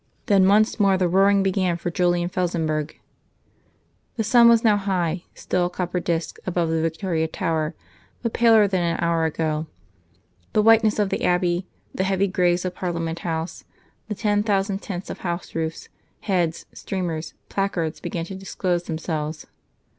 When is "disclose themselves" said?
18.33-19.45